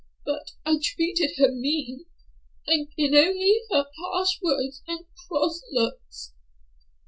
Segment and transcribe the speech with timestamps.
[0.25, 2.07] But I treated her mean.
[2.67, 6.33] I gin her only harsh words and cross looks."